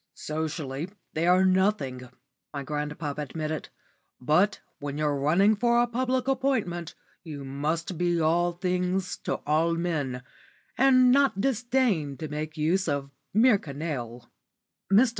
[0.15, 2.09] "Socially they are nothing,"
[2.51, 3.69] my grandpapa admitted;
[4.19, 9.75] "but when you're running for a public appointment you must be all things to all
[9.75, 10.23] men,
[10.75, 14.27] and not disdain to make use of mere canaille."
[14.91, 15.09] Mr.